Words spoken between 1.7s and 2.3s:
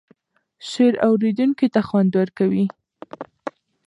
ته خوند